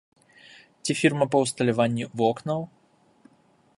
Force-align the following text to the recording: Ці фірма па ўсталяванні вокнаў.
Ці 0.83 0.91
фірма 1.01 1.27
па 1.35 1.41
ўсталяванні 1.45 2.05
вокнаў. 2.23 2.59